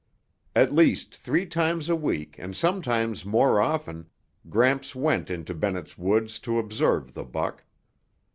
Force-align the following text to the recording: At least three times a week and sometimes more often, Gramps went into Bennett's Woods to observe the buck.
At 0.55 0.71
least 0.73 1.15
three 1.15 1.45
times 1.45 1.87
a 1.87 1.95
week 1.95 2.35
and 2.39 2.55
sometimes 2.57 3.23
more 3.23 3.61
often, 3.61 4.09
Gramps 4.49 4.95
went 4.95 5.29
into 5.29 5.53
Bennett's 5.53 5.95
Woods 5.95 6.39
to 6.39 6.57
observe 6.57 7.13
the 7.13 7.23
buck. 7.23 7.63